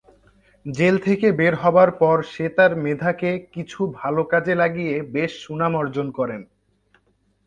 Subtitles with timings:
[0.65, 5.73] Jail থেকে বের হবার পর সে তার মেধা কে কিছু ভালো কাজে লাগিয়ে বেশ সুনাম
[5.75, 6.41] অর্জন করেন।